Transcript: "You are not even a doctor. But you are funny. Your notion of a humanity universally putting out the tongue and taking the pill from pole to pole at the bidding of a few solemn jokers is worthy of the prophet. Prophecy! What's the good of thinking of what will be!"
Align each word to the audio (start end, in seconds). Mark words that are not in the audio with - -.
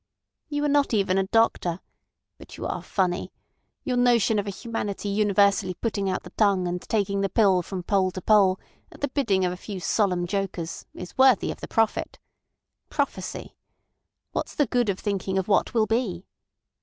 "You 0.49 0.65
are 0.65 0.67
not 0.67 0.95
even 0.95 1.19
a 1.19 1.27
doctor. 1.27 1.79
But 2.39 2.57
you 2.57 2.65
are 2.65 2.81
funny. 2.81 3.31
Your 3.83 3.97
notion 3.97 4.39
of 4.39 4.47
a 4.47 4.49
humanity 4.49 5.09
universally 5.09 5.75
putting 5.75 6.09
out 6.09 6.23
the 6.23 6.31
tongue 6.31 6.67
and 6.67 6.81
taking 6.81 7.21
the 7.21 7.29
pill 7.29 7.61
from 7.61 7.83
pole 7.83 8.09
to 8.13 8.19
pole 8.23 8.59
at 8.91 9.01
the 9.01 9.09
bidding 9.09 9.45
of 9.45 9.51
a 9.51 9.57
few 9.57 9.79
solemn 9.79 10.25
jokers 10.25 10.87
is 10.95 11.15
worthy 11.19 11.51
of 11.51 11.61
the 11.61 11.67
prophet. 11.67 12.17
Prophecy! 12.89 13.55
What's 14.31 14.55
the 14.55 14.65
good 14.65 14.89
of 14.89 14.97
thinking 14.97 15.37
of 15.37 15.47
what 15.47 15.75
will 15.75 15.85
be!" 15.85 16.25